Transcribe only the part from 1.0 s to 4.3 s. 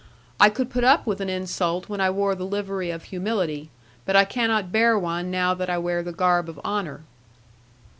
with an insult when I wore the livery of humility, but I